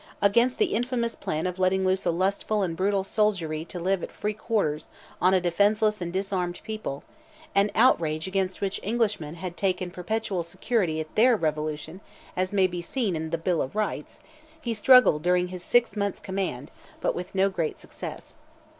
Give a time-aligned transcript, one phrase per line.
[0.19, 4.11] Against the infamous plan of letting loose a lustful and brutal soldiery to live at
[4.11, 4.87] "free quarters"
[5.21, 11.13] on a defenceless and disarmed people—an outrage against which Englishmen had taken perpetual security at
[11.13, 12.01] their revolution,
[12.35, 14.19] as may be seen in "the Bill of Rights,"
[14.59, 18.33] he struggled during his six months' command, but with no great success.